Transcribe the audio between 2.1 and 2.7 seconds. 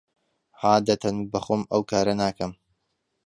ناکەم.